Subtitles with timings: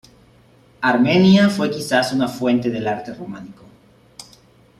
[0.81, 3.65] Armenia fue quizás una fuente del arte románico.